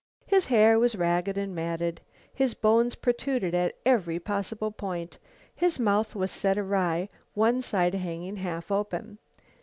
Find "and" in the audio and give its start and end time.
1.37-1.53